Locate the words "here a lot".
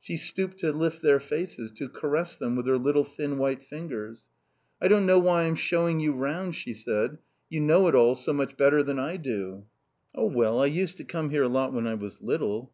11.30-11.72